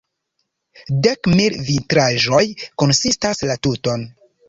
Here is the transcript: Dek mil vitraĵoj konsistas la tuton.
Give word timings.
Dek 1.09 1.29
mil 1.35 1.59
vitraĵoj 1.69 2.43
konsistas 2.85 3.47
la 3.53 3.63
tuton. 3.67 4.13